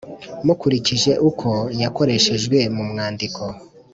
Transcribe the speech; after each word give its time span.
mukurikije 0.45 1.11
uko 1.29 1.49
yakoreshejwe 1.81 2.57
mu 2.75 2.83
mwandiko. 2.91 3.41